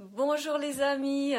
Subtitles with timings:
[0.00, 1.34] Bonjour les amis,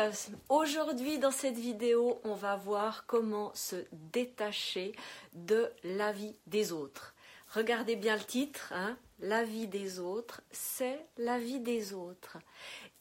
[0.50, 3.78] aujourd'hui dans cette vidéo on va voir comment se
[4.12, 4.92] détacher
[5.32, 7.16] de la vie des autres.
[7.54, 12.38] Regardez bien le titre, hein la vie des autres, c'est la vie des autres.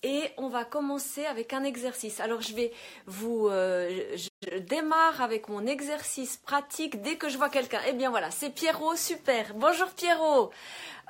[0.05, 2.21] Et on va commencer avec un exercice.
[2.21, 2.73] Alors je vais
[3.07, 7.81] vous, euh, je démarre avec mon exercice pratique dès que je vois quelqu'un.
[7.89, 9.55] Eh bien voilà, c'est Pierrot, super.
[9.55, 10.51] Bonjour Pierrot.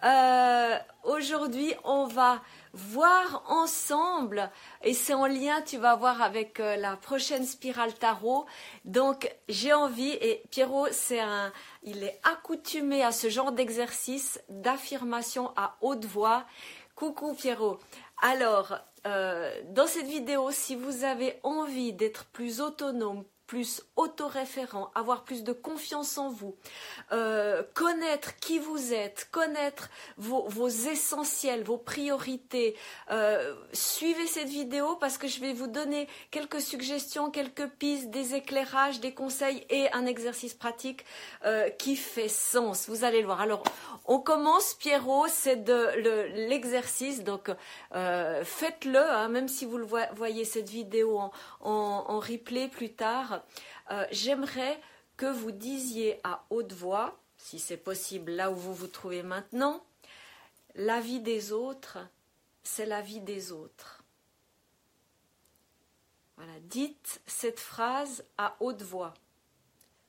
[0.04, 2.40] Euh, aujourd'hui on va
[2.72, 4.50] voir ensemble,
[4.82, 8.46] et c'est en lien, tu vas voir, avec euh, la prochaine spirale tarot.
[8.84, 15.50] Donc, j'ai envie, et Pierrot, c'est un, il est accoutumé à ce genre d'exercice d'affirmation
[15.56, 16.44] à haute voix.
[16.98, 17.78] Coucou Pierrot.
[18.20, 25.24] Alors, euh, dans cette vidéo, si vous avez envie d'être plus autonome, plus autoréférent, avoir
[25.24, 26.54] plus de confiance en vous,
[27.12, 32.76] euh, connaître qui vous êtes, connaître vos, essentiels, vos priorités.
[33.10, 38.34] Euh, suivez cette vidéo parce que je vais vous donner quelques suggestions, quelques pistes, des
[38.34, 41.06] éclairages, des conseils et un exercice pratique
[41.46, 42.86] euh, qui fait sens.
[42.86, 43.40] Vous allez le voir.
[43.40, 43.62] Alors,
[44.04, 45.66] on commence, Pierrot, c'est
[46.34, 47.50] l'exercice, donc
[47.92, 51.18] faites-le, hein, même si vous le voyez cette vidéo
[51.60, 53.37] en replay plus tard.
[53.90, 54.80] Euh, j'aimerais
[55.16, 59.84] que vous disiez à haute voix, si c'est possible là où vous vous trouvez maintenant,
[60.74, 61.98] la vie des autres,
[62.62, 64.02] c'est la vie des autres.
[66.36, 69.14] Voilà, dites cette phrase à haute voix,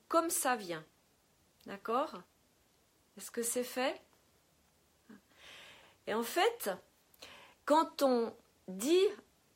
[0.07, 0.85] comme ça vient.
[1.65, 2.21] D'accord?
[3.17, 3.99] Est-ce que c'est fait?
[6.05, 6.69] Et en fait,
[7.65, 8.33] quand on
[8.67, 9.07] dit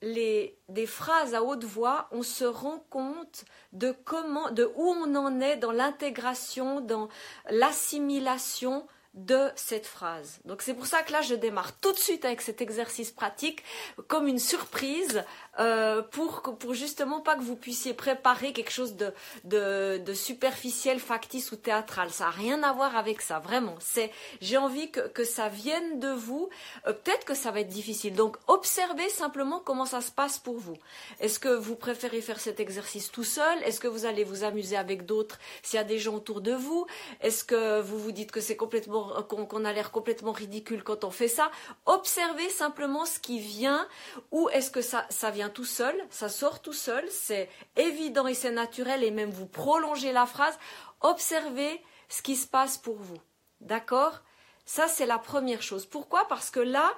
[0.04, 5.16] les, des phrases à haute voix, on se rend compte de comment, de où on
[5.16, 7.08] en est dans l'intégration, dans
[7.50, 10.40] l'assimilation de cette phrase.
[10.46, 13.64] Donc c'est pour ça que là je démarre tout de suite avec cet exercice pratique
[14.08, 15.24] comme une surprise
[15.60, 21.52] euh, pour, pour justement pas que vous puissiez préparer quelque chose de, de, superficiel, factice
[21.52, 22.10] ou théâtral.
[22.10, 23.76] Ça n'a rien à voir avec ça, vraiment.
[23.80, 24.12] C'est
[24.42, 26.50] j'ai envie que, que ça vienne de vous.
[26.88, 28.16] Euh, peut-être que ça va être difficile.
[28.16, 30.78] Donc observez simplement comment ça se passe pour vous.
[31.20, 33.62] Est-ce que vous préférez faire cet exercice tout seul?
[33.64, 36.54] Est-ce que vous allez vous amuser avec d'autres s'il y a des gens autour de
[36.54, 36.88] vous?
[37.22, 41.12] Est-ce que vous vous dites que c'est complètement qu'on a l'air complètement ridicule quand on
[41.12, 41.52] fait ça.
[41.86, 43.88] Observez simplement ce qui vient.
[44.32, 45.96] Ou est-ce que ça, vient tout seul?
[46.10, 50.58] Ça sort tout seul C'est évident et c'est naturel et même vous prolongez la phrase.
[51.02, 53.18] Observez ce qui se passe pour vous.
[53.62, 54.22] D'accord?
[54.66, 55.86] Ça, c'est la première chose.
[55.86, 56.28] Pourquoi?
[56.28, 56.92] Parce que là,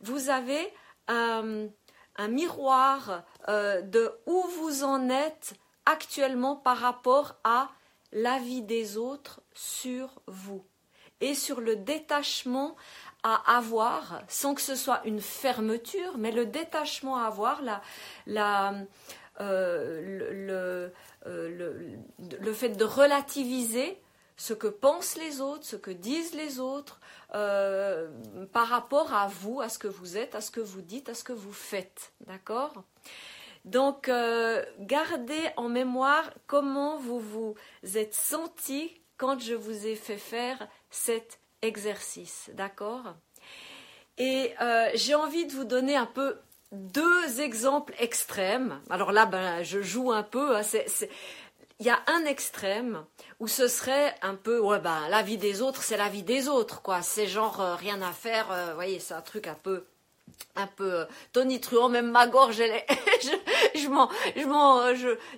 [0.00, 0.72] vous avez
[1.08, 1.68] un,
[2.28, 5.54] miroir euh, de où vous en êtes
[5.86, 7.70] actuellement par rapport à
[8.12, 10.64] la vie des autres sur vous
[11.22, 12.76] et sur le détachement
[13.22, 17.80] à avoir, sans que ce soit une fermeture, mais le détachement à avoir, la,
[18.26, 18.74] la,
[19.40, 20.90] euh,
[21.26, 21.72] euh,
[22.40, 23.98] le, fait de relativiser
[24.36, 27.00] ce que pensent les autres, ce que disent les autres,
[27.34, 28.10] euh,
[28.52, 31.14] par rapport à vous, à ce que vous êtes, à ce que vous dites, à
[31.14, 32.12] ce que vous faites.
[32.26, 32.72] D'accord?
[33.64, 34.10] Donc,
[34.80, 37.54] gardez en mémoire comment vous vous
[37.94, 43.14] êtes senti quand je vous ai fait faire cet exercice, d'accord?
[44.18, 46.36] Et euh, j'ai envie de vous donner un peu
[46.70, 48.80] deux exemples extrêmes.
[48.90, 50.56] Alors là, ben, je joue un peu.
[50.56, 50.62] Hein,
[51.80, 53.04] il y a un extrême
[53.40, 56.48] où ce serait un peu, ouais, ben, la vie des autres, c'est la vie des
[56.48, 57.02] autres, quoi.
[57.02, 58.52] C'est genre euh, rien à faire.
[58.52, 59.84] Euh, vous voyez, c'est un truc un peu
[60.56, 62.72] un peu euh, tonitruant, même ma gorge, elle
[63.22, 64.82] je, je m'en, je m'en,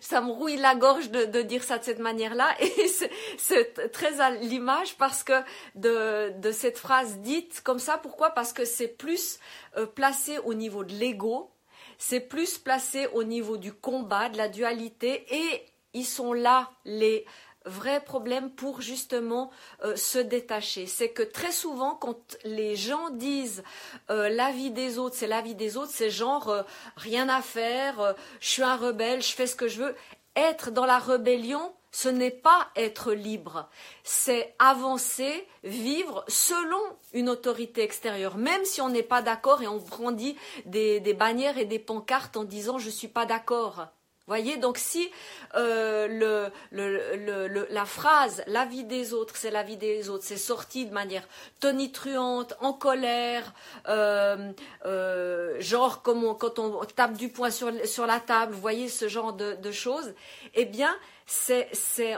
[0.00, 2.91] ça me rouille la gorge de, de dire ça de cette manière-là, et
[3.38, 5.41] c'est très à l'image parce que
[5.75, 8.31] de, de cette phrase dite comme ça, pourquoi?
[8.31, 9.38] Parce que c'est plus
[9.77, 11.50] euh, placé au niveau de l'ego,
[11.99, 17.25] c'est plus placé au niveau du combat, de la dualité, et ils sont là les
[17.64, 19.50] vrai problème pour justement
[19.84, 20.86] euh, se détacher.
[20.86, 23.62] C'est que très souvent, quand les gens disent
[24.10, 26.62] euh, la vie des autres, c'est la vie des autres, c'est genre euh,
[26.96, 29.94] rien à faire, je suis un rebelle, je fais ce que je veux.
[30.37, 33.69] Être dans la rébellion, ce n'est pas être libre,
[34.02, 36.81] c'est avancer, vivre selon
[37.12, 41.56] une autorité extérieure, même si on n'est pas d'accord et on brandit des, des bannières
[41.56, 43.87] et des pancartes en disant je suis pas d'accord
[44.26, 45.11] voyez, donc si
[45.55, 50.93] euh, la phrase la vie des autres, c'est la vie des autres, c'est sorti de
[50.93, 51.26] manière
[51.61, 53.53] tonitruante, en colère,
[53.88, 54.53] euh,
[54.87, 57.71] euh, genre comme quand on tape du poing sur,
[58.06, 60.15] la table, vous voyez ce genre de, choses,
[60.55, 60.94] eh bien
[61.26, 61.69] c'est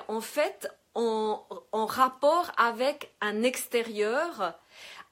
[0.08, 4.54] en fait en rapport avec un extérieur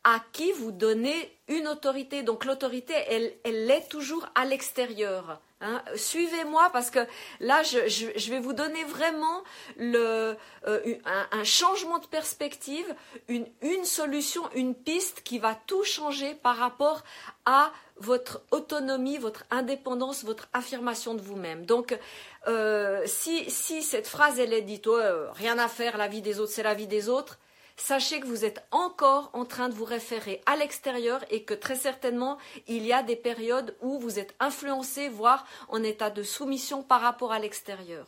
[0.04, 2.22] à qui vous donnez une autorité.
[2.22, 5.40] Donc l'autorité, elle, elle est toujours à l'extérieur.
[5.60, 5.82] Hein.
[5.96, 7.00] Suivez-moi parce que
[7.40, 9.42] là, je, vais vous donner vraiment
[9.78, 10.36] le,
[10.66, 10.96] euh,
[11.32, 12.94] un, changement de perspective,
[13.28, 17.02] une, une solution, une piste qui va tout changer par rapport
[17.46, 21.64] à votre autonomie, votre indépendance, votre affirmation de vous-même.
[21.64, 21.98] Donc,
[22.46, 24.98] euh, si, si cette phrase, elle est dite, oh,
[25.34, 27.38] rien à faire, la vie des autres, c'est la vie des autres,
[27.76, 31.76] sachez que vous êtes encore en train de vous référer à l'extérieur et que très
[31.76, 36.82] certainement il y a des périodes où vous êtes influencé, voire en état de soumission
[36.82, 38.06] par rapport à l'extérieur.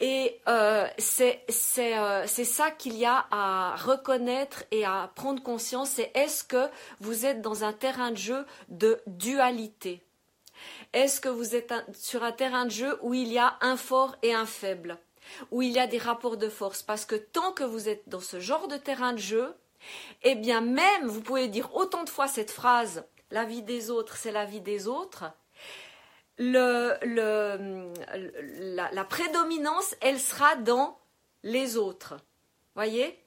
[0.00, 6.10] Et euh, euh, c'est ça qu'il y a à reconnaître et à prendre conscience, c'est
[6.14, 6.68] est-ce que
[7.00, 10.02] vous êtes dans un terrain de jeu de dualité?
[10.92, 14.16] Est-ce que vous êtes sur un terrain de jeu où il y a un fort
[14.22, 14.98] et un faible?
[15.50, 16.82] Où il y a des rapports de force.
[16.82, 19.54] Parce que tant que vous êtes dans ce genre de terrain de jeu,
[20.22, 24.16] eh bien même, vous pouvez dire autant de fois cette phrase, la vie des autres,
[24.16, 25.24] c'est la vie des autres,
[26.38, 26.94] le,
[28.74, 30.98] la, la, prédominance, elle sera dans
[31.42, 32.16] les autres.
[32.74, 33.20] Voyez?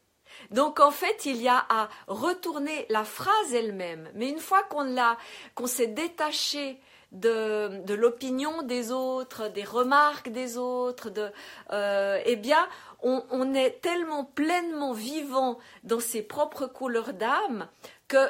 [0.51, 4.09] Donc en fait, il y a à retourner la phrase elle-même.
[4.13, 5.17] Mais une fois qu'on l'a,
[5.55, 6.79] qu'on s'est détaché
[7.11, 11.31] de, l'opinion des autres, des remarques des autres, de,
[11.71, 12.67] euh, eh bien,
[13.01, 17.67] on, est tellement pleinement vivant dans ses propres couleurs d'âme
[18.07, 18.29] que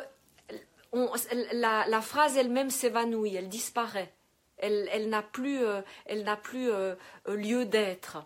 [1.54, 4.14] la, phrase elle-même s'évanouit, elle disparaît,
[4.58, 6.96] elle, n'a plus, euh, elle n'a plus euh,
[7.28, 8.26] lieu d'être.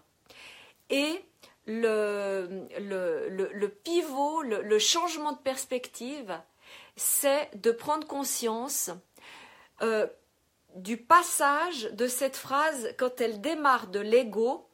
[0.89, 1.23] Et
[1.65, 6.37] le, le, pivot, le, changement de perspective,
[6.97, 8.91] c'est de prendre conscience
[10.75, 14.67] du passage de cette phrase quand elle démarre de l'ego,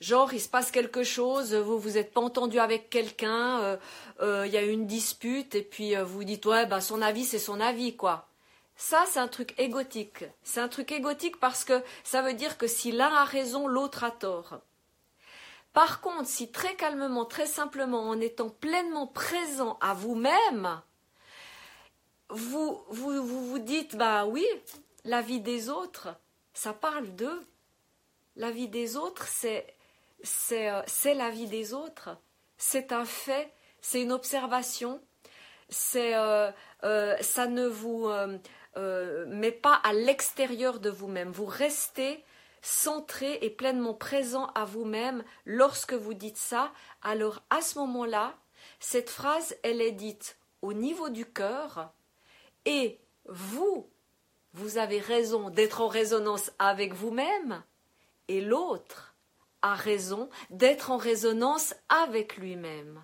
[0.00, 3.76] genre il se passe quelque chose, vous vous êtes pas entendu avec quelqu'un, euh,
[4.20, 7.02] euh, il y a eu une dispute et puis euh, vous dites ouais bah son
[7.02, 8.26] avis c'est son avis quoi.
[8.76, 10.24] Ça c'est un truc égotique.
[10.42, 14.04] C'est un truc égotique parce que ça veut dire que si l'un a raison, l'autre
[14.04, 14.60] a tort.
[15.72, 20.80] Par contre, si très calmement, très simplement, en étant pleinement présent à vous-même,
[22.30, 24.46] vous, vous, vous vous dites bah oui,
[25.08, 26.08] la vie des autres,
[26.52, 27.42] ça parle d'eux.
[28.36, 29.66] La vie des autres, c'est,
[30.52, 32.10] euh, la vie des autres.
[32.58, 35.00] C'est un fait, c'est une observation.
[35.70, 36.50] C'est, euh,
[36.84, 38.08] euh, ça ne vous
[39.26, 41.32] met pas à l'extérieur de vous-même.
[41.32, 42.22] Vous restez
[42.60, 46.70] centré et pleinement présent à vous-même lorsque vous dites ça.
[47.02, 48.36] Alors à ce moment-là,
[48.78, 51.92] cette phrase, elle est dite au niveau du cœur
[52.66, 53.90] et vous,
[54.54, 57.62] vous avez raison d'être en résonance avec vous-même,
[58.28, 59.14] et l'autre
[59.62, 63.02] a raison d'être en résonance avec lui-même.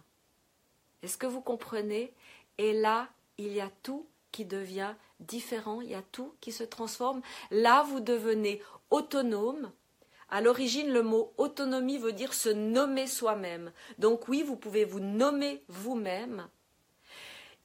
[1.03, 2.15] Est-ce que vous comprenez?
[2.59, 3.09] Et là,
[3.39, 7.23] il y a tout qui devient différent, il y a tout qui se transforme.
[7.51, 9.73] Là, vous devenez autonome.
[10.29, 13.73] À l'origine, le mot autonomie veut dire se nommer soi-même.
[13.99, 16.49] Donc oui, vous pouvez vous nommer vous-même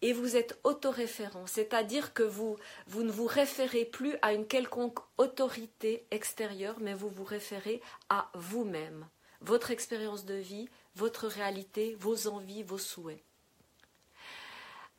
[0.02, 2.58] et vous êtes autoréférent, c'est-à-dire que vous,
[2.88, 8.30] vous ne vous référez plus à une quelconque autorité extérieure, mais vous vous référez à
[8.34, 9.08] vous-même,
[9.42, 13.24] votre expérience de vie, votre réalité, vos envies, vos souhaits.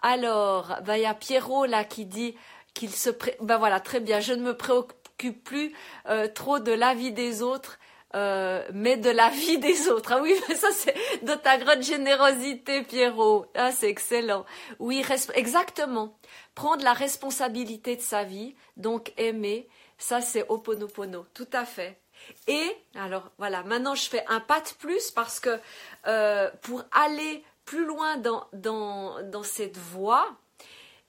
[0.02, 2.36] Alors, bah, il y a Pierrot là qui dit
[2.74, 3.10] qu'il se...
[3.40, 5.74] Ben voilà, très bien, je ne me préoccupe plus
[6.08, 7.78] euh, trop de la vie des autres,
[8.14, 10.12] euh, mais de la vie des autres.
[10.12, 13.46] Ah oui, ça c'est de ta grande générosité, Pierrot.
[13.54, 14.44] Ah, c'est excellent.
[14.78, 16.18] Oui, exactement.
[16.54, 22.00] Prendre la responsabilité de sa vie, donc aimer, ça c'est Oponopono, tout à fait.
[22.46, 25.58] Et alors voilà, maintenant je fais un pas de plus parce que
[26.06, 30.28] euh, pour aller plus loin dans, dans, dans cette voie,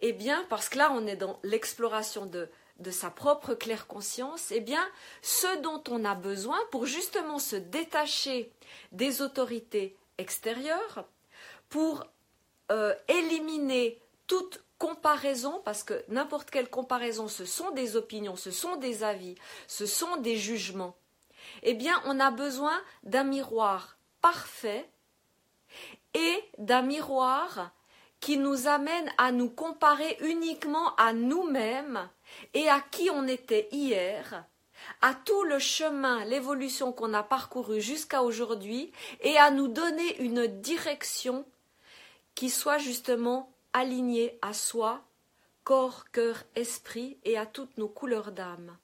[0.02, 2.50] eh bien, parce que là on est dans l'exploration de
[2.82, 4.84] de sa propre claire conscience, eh bien,
[5.22, 8.52] ce dont on a besoin pour justement se détacher
[8.92, 11.06] des autorités extérieures,
[11.70, 12.06] pour
[12.72, 18.76] euh, éliminer toute comparaison, parce que n'importe quelle comparaison, ce sont des opinions, ce sont
[18.78, 19.36] des avis,
[19.68, 20.96] ce sont des jugements,
[21.64, 24.90] eh bien, on a besoin d'un miroir parfait
[26.14, 27.72] et d'un miroir
[28.20, 32.08] qui nous amène à nous comparer uniquement à nous-mêmes
[32.54, 34.46] et à qui on était hier,
[35.02, 40.48] à tout le chemin, l'évolution qu'on a parcouru jusqu'à aujourd'hui, et à nous donner une
[40.48, 41.46] direction
[42.36, 45.04] qui soit justement alignée à soi,
[45.64, 48.78] corps, cœur, esprit, et à toutes nos couleurs d'âme.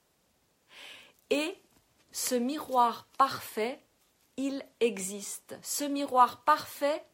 [1.30, 1.56] Et
[2.12, 3.80] ce miroir parfait,
[4.36, 5.56] il existe.
[5.62, 7.04] Ce miroir parfait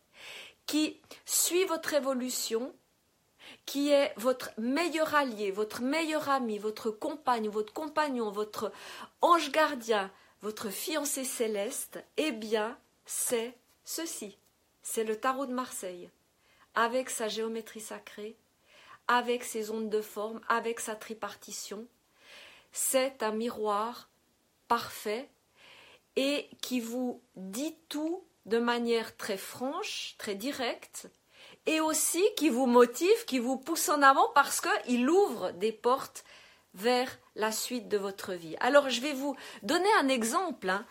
[0.67, 2.75] qui suit votre évolution,
[3.67, 8.73] qui est votre meilleur allié, votre meilleur ami, votre compagne, votre compagnon, votre
[9.21, 10.11] ange gardien,
[10.43, 14.39] votre fiancé céleste, eh bien, c'est ceci.
[14.83, 16.11] C'est le tarot de Marseille,
[16.75, 18.37] avec sa géométrie sacrée,
[19.09, 21.87] avec ses ondes de forme, avec sa tripartition.
[22.73, 24.11] C'est un miroir
[24.69, 25.31] parfait
[26.17, 31.09] et qui vous dit tout de manière très franche, très directe,
[31.67, 36.25] et aussi qui vous motive, qui vous pousse en avant parce qu'il ouvre des portes
[36.75, 38.57] vers la suite de votre vie.
[38.61, 40.69] Alors je vais vous donner un exemple.
[40.69, 40.85] Hein.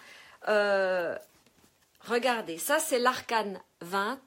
[0.47, 1.17] Euh,
[2.01, 4.19] regardez, ça c'est l'arcane 20,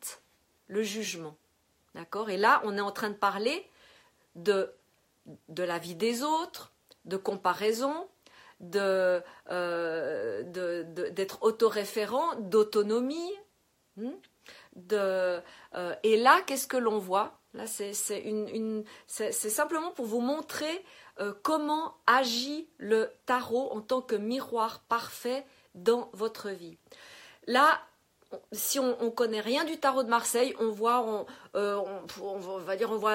[0.68, 1.36] le jugement.
[1.94, 2.28] D'accord?
[2.28, 3.66] Et là, on est en train de parler
[4.34, 4.70] de,
[5.48, 6.72] de la vie des autres,
[7.06, 8.06] de comparaison,
[8.60, 10.42] de, euh,
[10.92, 13.32] d'être autoréférent, d'autonomie.
[13.96, 14.10] Hmm,
[14.92, 15.40] euh,
[16.02, 17.38] et là, qu'est-ce que l'on voit?
[17.54, 17.94] Là, c'est,
[19.06, 20.84] simplement pour vous montrer
[21.20, 26.76] euh, comment agit le tarot en tant que miroir parfait dans votre vie.
[27.46, 27.80] Là,
[28.52, 31.80] si on, ne connaît rien du tarot de Marseille, on voit, on, euh,
[32.66, 33.14] va dire, on voit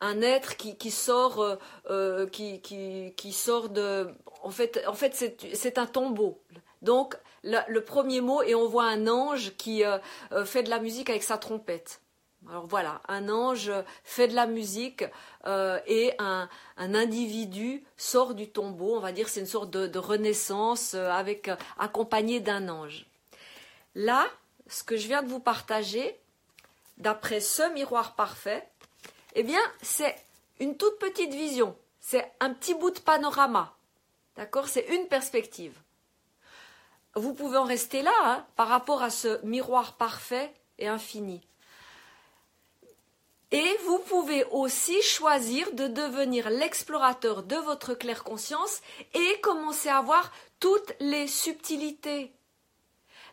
[0.00, 1.58] un, être qui, sort,
[2.32, 5.14] qui, sort de, en fait, en fait,
[5.54, 6.42] c'est un tombeau.
[6.82, 9.82] Donc, le, premier mot et on voit un ange qui
[10.44, 12.00] fait de la musique avec sa trompette.
[12.48, 13.70] Alors voilà, un ange
[14.02, 15.04] fait de la musique
[15.46, 18.96] et un, individu sort du tombeau.
[18.96, 23.06] On va dire c'est une sorte de, de renaissance avec accompagné d'un ange.
[23.94, 24.26] Là,
[24.68, 26.18] ce que je viens de vous partager,
[26.96, 28.66] d'après ce miroir parfait,
[29.34, 30.16] eh bien, c'est
[30.60, 31.76] une toute petite vision.
[32.00, 33.74] C'est un petit bout de panorama.
[34.36, 34.68] D'accord?
[34.68, 35.76] C'est une perspective.
[37.20, 41.40] Vous pouvez en rester là hein, par rapport à ce miroir parfait et infini.
[43.52, 48.80] Et vous pouvez aussi choisir de devenir l'explorateur de votre claire conscience
[49.12, 52.32] et commencer à voir toutes les subtilités,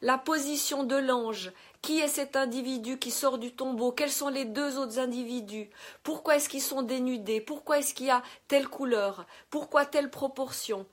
[0.01, 1.51] la position de l'ange,
[1.83, 5.69] qui est cet individu qui sort du tombeau, quels sont les deux autres individus,
[6.01, 10.87] pourquoi est-ce qu'ils sont dénudés, pourquoi est-ce qu'il y a telle couleur, pourquoi telle proportion.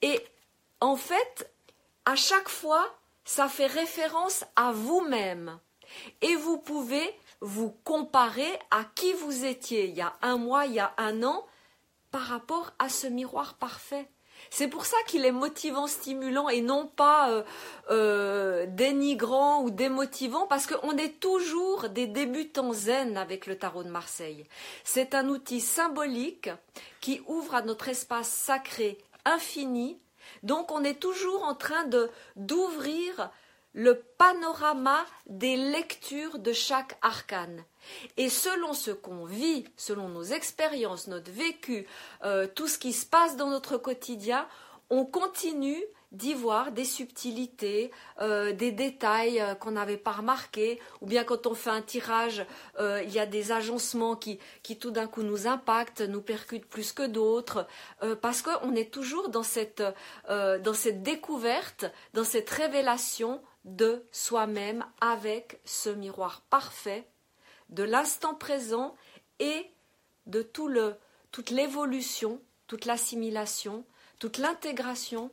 [0.00, 0.20] Et
[0.80, 1.52] en fait,
[2.04, 2.86] à chaque fois,
[3.24, 5.58] ça fait référence à vous-même.
[6.20, 10.74] Et vous pouvez vous comparer à qui vous étiez il y a un mois, il
[10.74, 11.46] y a un an,
[12.10, 14.08] par rapport à ce miroir parfait.
[14.50, 17.42] C'est pour ça qu'il est motivant, stimulant et non pas euh,
[17.90, 23.90] euh, dénigrant ou démotivant, parce qu'on est toujours des débutants zen avec le tarot de
[23.90, 24.44] Marseille.
[24.84, 26.50] C'est un outil symbolique
[27.00, 29.98] qui ouvre à notre espace sacré infini.
[30.42, 33.30] Donc on est toujours en train de d'ouvrir
[33.74, 37.64] le panorama des lectures de chaque arcane.
[38.16, 41.86] Et selon ce qu'on vit, selon nos expériences, notre vécu,
[42.24, 44.46] euh, tout ce qui se passe dans notre quotidien,
[44.90, 47.90] on continue d'y voir des subtilités,
[48.20, 52.46] euh, des détails euh, qu'on n'avait pas remarqués, ou bien quand on fait un tirage,
[52.78, 56.92] il y a des agencements qui, qui tout d'un coup nous impactent, nous percutent plus
[56.92, 57.66] que d'autres,
[58.20, 59.82] parce qu'on est toujours dans cette,
[60.28, 67.06] dans cette découverte, dans cette révélation de soi-même avec ce miroir parfait
[67.72, 68.94] de l'instant présent
[69.38, 69.66] et
[70.26, 70.94] de tout le,
[71.32, 73.84] toute l'évolution, toute l'assimilation,
[74.18, 75.30] toute l'intégration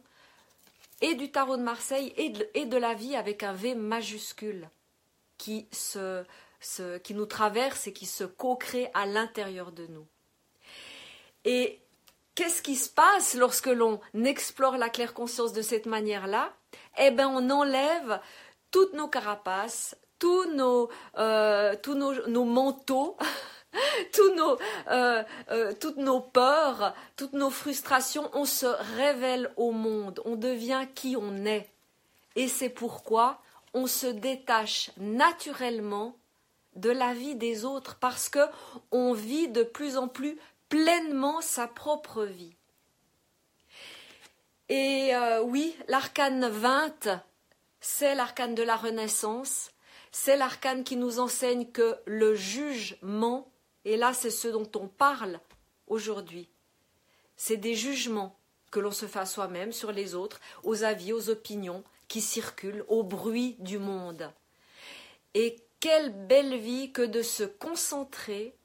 [1.02, 4.70] et du tarot de Marseille et de, la vie avec un V majuscule
[5.38, 5.68] qui,
[7.12, 10.06] nous traverse et qui se co-crée à l'intérieur de nous.
[11.46, 11.80] Et
[12.36, 16.54] qu'est-ce qui se passe lorsque l'on explore la claire conscience de cette manière-là?
[16.98, 18.20] Eh bien, on enlève
[18.72, 23.18] toutes nos carapaces, tous nos, euh, tous nos, manteaux,
[24.92, 28.66] euh, euh, toutes nos peurs, toutes nos frustrations, on se
[28.98, 31.70] révèle au monde, on devient qui on est.
[32.36, 33.42] Et c'est pourquoi
[33.74, 36.16] on se détache naturellement
[36.76, 38.40] de la vie des autres parce que
[38.92, 40.38] on vit de plus en plus
[40.70, 42.56] pleinement sa propre vie.
[44.70, 45.14] Et
[45.46, 47.10] oui, l'arcane 20,
[47.82, 49.72] c'est l'arcane de la Renaissance,
[50.12, 53.49] c'est l'arcane qui nous enseigne que le jugement,
[53.86, 55.40] et là c'est ce dont on parle
[55.88, 56.50] aujourd'hui,
[57.36, 58.38] c'est des jugements
[58.72, 63.04] que l'on se fait soi-même sur les autres, aux avis, aux opinions qui circulent, au
[63.04, 64.32] bruit du monde.
[65.34, 68.56] Et quelle belle vie que de se concentrer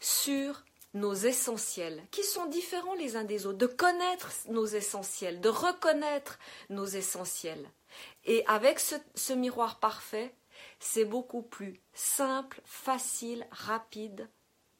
[0.00, 0.64] sur
[0.94, 6.38] nos essentiels, qui sont différents les uns des autres, de connaître nos essentiels, de reconnaître
[6.68, 7.70] nos essentiels.
[8.24, 10.34] Et avec ce miroir parfait,
[10.80, 14.28] c'est beaucoup plus simple, facile, rapide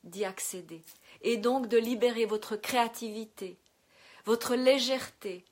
[0.05, 0.83] d'y accéder.
[1.23, 3.57] Et donc de libérer votre créativité,
[4.25, 5.45] votre légèreté,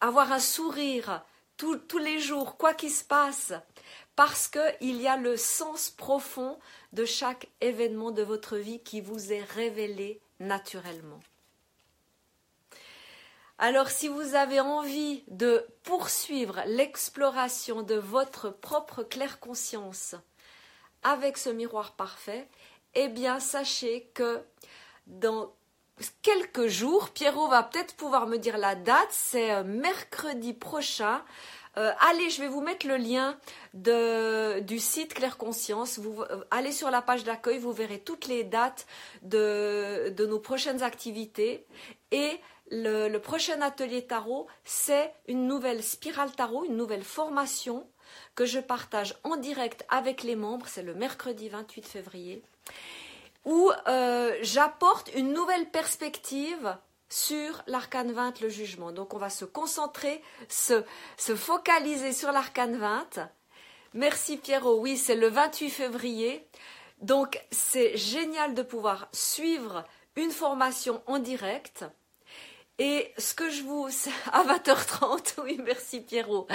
[0.00, 1.24] avoir un sourire
[1.56, 3.52] tous les jours, quoi qu'il se passe,
[4.16, 6.58] parce qu'il y a le sens profond
[6.92, 11.20] de chaque événement de votre vie qui vous est révélé naturellement.
[13.58, 20.16] Alors si vous avez envie de poursuivre l'exploration de votre propre claire conscience
[21.04, 22.48] avec ce miroir parfait,
[22.94, 24.42] eh bien sachez que
[25.06, 25.52] dans
[26.22, 31.22] quelques jours, Pierrot va peut-être pouvoir me dire la date, c'est euh, mercredi prochain.
[31.76, 33.36] Euh, allez, je vais vous mettre le lien
[33.74, 35.98] du site Claire Conscience.
[35.98, 38.86] Vous euh, allez sur la page d'accueil, vous verrez toutes les dates
[39.22, 41.66] de, de nos prochaines activités
[42.12, 47.86] et le, prochain atelier tarot, c'est une nouvelle spirale tarot, une nouvelle formation
[48.34, 50.66] que je partage en direct avec les membres.
[50.68, 52.42] C'est le mercredi 28 février
[53.44, 56.76] où euh, j'apporte une nouvelle perspective
[57.08, 58.92] sur l'arcane 20, le jugement.
[58.92, 60.82] Donc on va se concentrer, se,
[61.16, 63.28] se focaliser sur l'arcane 20.
[63.92, 66.46] Merci Pierrot, oui, c'est le 28 février.
[67.00, 69.84] Donc c'est génial de pouvoir suivre
[70.16, 71.84] une formation en direct
[72.78, 73.88] et ce que je vous...
[74.32, 76.46] À 20h30, oui, merci Pierrot.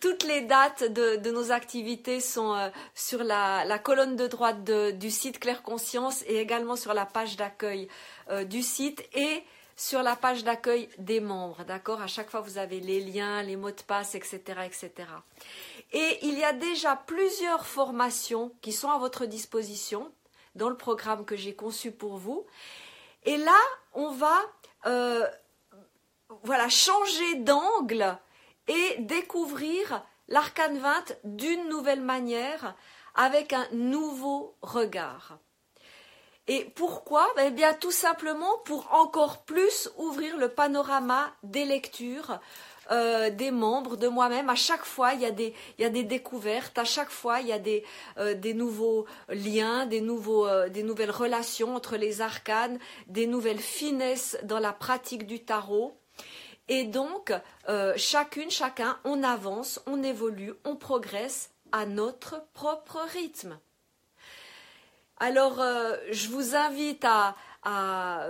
[0.00, 5.38] Toutes les dates de, nos activités sont euh, sur la, colonne de droite du site
[5.38, 7.88] Claire Conscience et également sur la page d'accueil
[8.30, 9.42] euh, du site et
[9.76, 11.64] sur la page d'accueil des membres.
[11.64, 12.00] D'accord?
[12.00, 14.90] À chaque fois, vous avez les liens, les mots de passe, etc., etc.
[15.92, 20.10] Et il y a déjà plusieurs formations qui sont à votre disposition
[20.54, 22.46] dans le programme que j'ai conçu pour vous.
[23.24, 23.58] Et là,
[23.92, 24.38] on va...
[24.86, 25.26] Euh,
[26.42, 28.18] voilà, changer d'angle
[28.68, 32.74] et découvrir l'arcane 20 d'une nouvelle manière,
[33.14, 35.38] avec un nouveau regard.
[36.46, 37.28] Et pourquoi?
[37.44, 42.40] Eh bien, tout simplement pour encore plus ouvrir le panorama des lectures,
[42.90, 44.48] euh, des membres, de moi-même.
[44.48, 47.84] À chaque fois, il y, a des, découvertes, à chaque fois, il y a des,
[48.18, 54.36] euh, nouveaux liens, des, nouveaux, euh, des nouvelles relations entre les arcanes, des nouvelles finesses
[54.42, 55.99] dans la pratique du tarot.
[56.70, 57.32] Et donc,
[57.68, 63.58] euh, chacune, chacun, on avance, on évolue, on progresse à notre propre rythme.
[65.18, 67.34] Alors, euh, je vous invite à,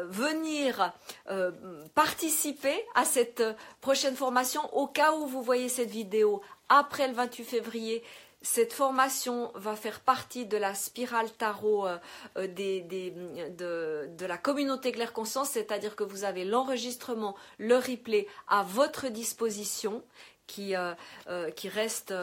[0.08, 0.92] venir
[1.28, 1.52] euh,
[1.94, 3.44] participer à cette
[3.80, 8.02] prochaine formation au cas où vous voyez cette vidéo après le 28 février.
[8.42, 11.98] Cette formation va faire partie de la spirale tarot euh,
[12.38, 19.08] euh, de, la communauté Claire Conscience, c'est-à-dire que vous avez l'enregistrement, le replay à votre
[19.08, 20.02] disposition
[20.46, 22.14] qui, euh, qui reste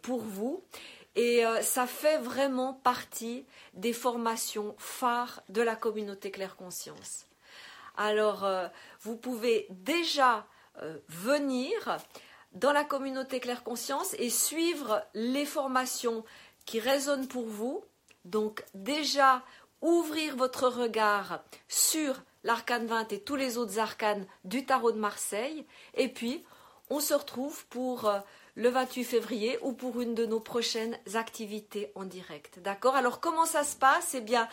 [0.00, 0.64] pour vous.
[1.14, 7.24] Et ça fait vraiment partie des formations phares de la communauté Claire Conscience.
[7.96, 8.46] Alors,
[9.00, 10.46] vous pouvez déjà
[11.08, 11.98] venir
[12.56, 16.24] dans la communauté Claire Conscience et suivre les formations
[16.64, 17.84] qui résonnent pour vous.
[18.24, 19.42] Donc déjà,
[19.82, 25.66] ouvrir votre regard sur l'arcane 20 et tous les autres arcanes du tarot de Marseille.
[25.94, 26.44] Et puis,
[26.88, 28.20] on se retrouve pour euh,
[28.54, 32.60] le 28 février ou pour une de nos prochaines activités en direct.
[32.60, 32.96] D'accord?
[32.96, 34.14] Alors, comment ça se passe?
[34.14, 34.48] Eh bien,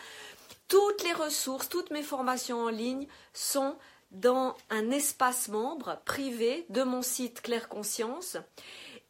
[0.68, 3.76] toutes les ressources, toutes mes formations en ligne sont
[4.14, 8.38] dans un espace membre privé de mon site Claire Conscience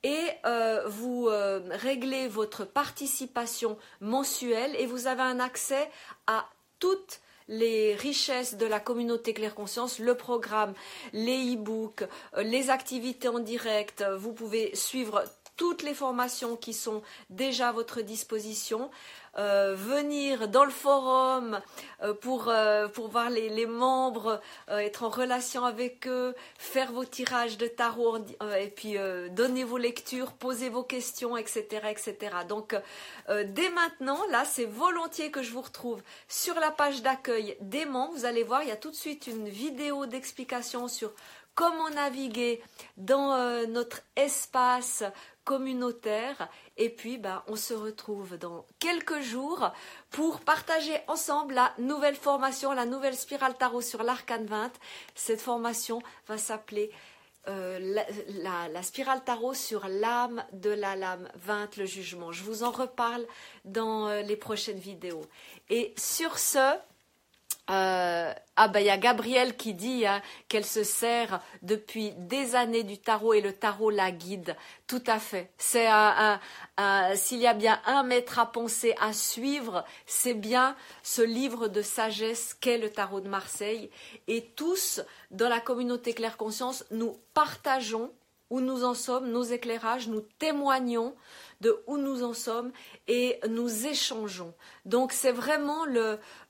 [0.03, 5.91] et euh, vous euh, réglez votre participation mensuelle et vous avez un accès
[6.27, 6.47] à
[6.79, 10.75] toutes les richesses de la communauté Claire Conscience, le programme,
[11.13, 12.05] les e-books,
[12.37, 14.05] euh, les activités en direct.
[14.19, 15.25] Vous pouvez suivre
[15.57, 18.91] toutes les formations qui sont déjà à votre disposition.
[19.37, 21.61] Euh, venir dans le forum
[22.03, 27.05] euh, pour, euh, pour voir les, les membres, être en relation avec eux, faire vos
[27.05, 28.19] tirages de tarot
[28.59, 28.97] et puis
[29.31, 31.65] donner vos lectures, poser vos questions, etc.
[31.91, 32.17] etc.
[32.49, 32.77] Donc
[33.29, 38.13] dès maintenant, là, c'est volontiers que je vous retrouve sur la page d'accueil des membres.
[38.15, 41.13] Vous allez voir, il y a tout de suite une vidéo d'explication sur
[41.55, 42.63] comment naviguer
[42.97, 45.05] dans notre espace
[45.45, 46.49] communautaire.
[46.77, 49.71] Et puis, bah, on se retrouve dans quelques jours
[50.11, 54.73] pour partager ensemble la nouvelle formation, la nouvelle spirale tarot sur l'arcane 20.
[55.15, 56.91] Cette formation va s'appeler
[57.47, 62.33] euh, la, spirale tarot sur l'âme de la lame 20, le jugement.
[62.33, 63.27] Je vous en reparle
[63.67, 65.25] dans euh, les prochaines vidéos.
[65.69, 66.75] Et sur ce,
[67.71, 72.55] euh, Ah ben il y a Gabrielle qui dit hein, qu'elle se sert depuis des
[72.55, 74.57] années du tarot et le tarot la guide.
[74.87, 75.51] Tout à fait.
[75.59, 75.89] C'est
[77.17, 81.83] s'il y a bien un maître à penser, à suivre, c'est bien ce livre de
[81.83, 83.91] sagesse qu'est le tarot de Marseille.
[84.29, 85.01] Et tous,
[85.31, 88.13] dans la communauté Claire Conscience, nous partageons
[88.51, 91.15] où nous en sommes, nos éclairages, nous témoignons
[91.61, 92.73] de où nous en sommes
[93.09, 94.55] et nous échangeons.
[94.85, 95.85] Donc c'est vraiment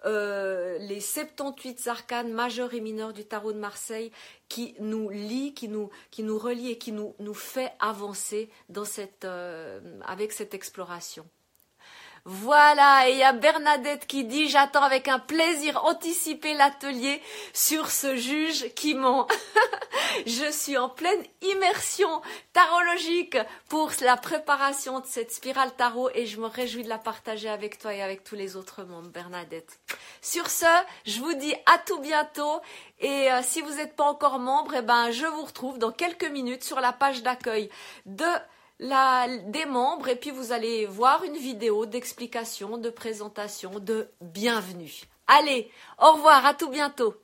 [0.04, 4.12] euh, les 78 arcanes majeurs et mineurs du tarot de Marseille
[4.48, 9.24] qui nous lie, qui nous, qui relie et qui nous, nous fait avancer dans cette,
[9.24, 11.26] euh, avec cette exploration.
[12.26, 17.20] Voilà, et il y a Bernadette qui dit J'attends avec un plaisir anticipé l'atelier
[17.52, 19.28] sur ce juge qui ment.
[20.26, 22.22] Je suis en pleine immersion
[22.52, 23.36] tarologique
[23.68, 27.78] pour la préparation de cette spirale tarot et je me réjouis de la partager avec
[27.78, 29.78] toi et avec tous les autres membres, Bernadette.
[30.22, 30.66] Sur ce,
[31.04, 32.60] je vous dis à tout bientôt
[33.00, 36.30] et euh, si vous n'êtes pas encore membre, eh ben, je vous retrouve dans quelques
[36.30, 37.68] minutes sur la page d'accueil
[38.06, 45.02] des membres et puis vous allez voir une vidéo d'explication, de présentation, de bienvenue.
[45.26, 47.14] Allez, au revoir, à tout bientôt.